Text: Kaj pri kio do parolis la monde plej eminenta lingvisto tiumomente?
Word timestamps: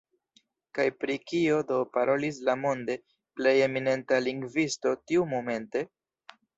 Kaj 0.77 0.85
pri 1.01 1.17
kio 1.31 1.59
do 1.73 1.77
parolis 1.99 2.41
la 2.49 2.57
monde 2.63 2.97
plej 3.39 3.55
eminenta 3.69 4.23
lingvisto 4.33 4.99
tiumomente? 5.07 5.89